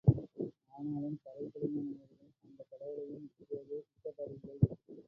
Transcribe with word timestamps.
ஆனாலும் 0.69 1.19
கறை 1.23 1.45
படிந்த 1.53 1.79
மனிதர்கள் 1.79 2.31
அந்தக் 2.43 2.67
கடவுளையும் 2.69 3.31
இப்போது 3.39 3.85
விட்ட 3.95 4.13
பாடில்லை. 4.17 4.57